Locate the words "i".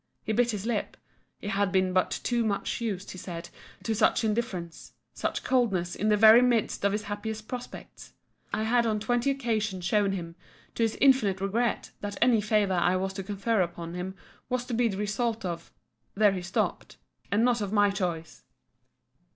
8.51-8.63, 12.73-12.95